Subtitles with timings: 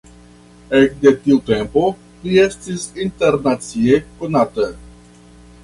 [0.77, 1.83] Ekde tiu tempo,
[2.25, 4.67] li estis internacie konata.